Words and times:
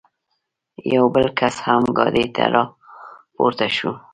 یو 0.93 1.05
بل 1.15 1.27
کس 1.39 1.55
هم 1.65 1.83
ګاډۍ 1.97 2.25
ته 2.35 2.43
را 2.53 2.63
پورته 3.35 3.67
شو. 3.77 3.91